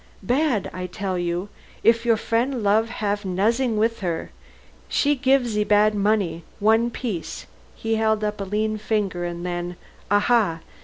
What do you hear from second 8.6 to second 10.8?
finger, and then, "Aha!